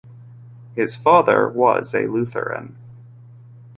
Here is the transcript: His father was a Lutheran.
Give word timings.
His 0.73 0.95
father 0.95 1.47
was 1.47 1.93
a 1.93 2.07
Lutheran. 2.07 2.75